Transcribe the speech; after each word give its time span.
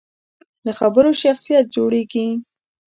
له 0.65 0.71
خبرو 0.79 1.11
شخصیت 1.23 1.65
جوړېږي. 1.75 2.27